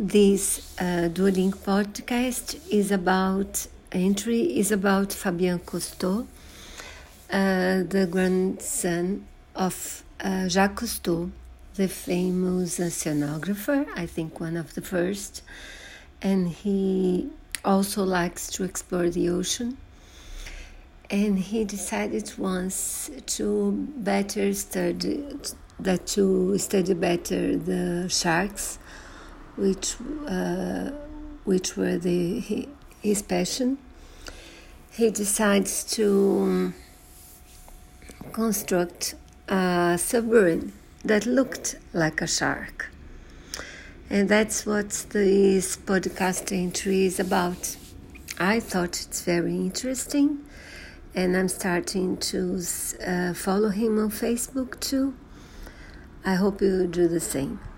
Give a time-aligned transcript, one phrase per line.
[0.00, 6.24] This uh, podcast is about entry is about Fabien Cousteau,
[7.32, 9.26] uh, the grandson
[9.56, 11.32] of uh, Jacques Cousteau,
[11.74, 13.88] the famous oceanographer.
[13.96, 15.42] I think one of the first,
[16.22, 17.30] and he
[17.64, 19.78] also likes to explore the ocean.
[21.10, 25.24] And he decided once to better study
[25.80, 28.78] that to study better the sharks
[29.58, 29.96] which
[30.26, 30.90] uh,
[31.44, 32.66] which were the
[33.02, 33.78] his passion.
[34.92, 36.72] He decides to
[38.32, 39.14] construct
[39.48, 40.72] a submarine
[41.04, 42.90] that looked like a shark.
[44.10, 47.76] And that's what this podcast entry is about.
[48.38, 50.44] I thought it's very interesting,
[51.14, 52.62] and I'm starting to
[53.06, 55.14] uh, follow him on Facebook too.
[56.24, 57.60] I hope you do the same.